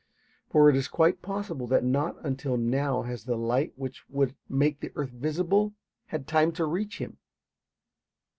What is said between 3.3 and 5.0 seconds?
light which would make the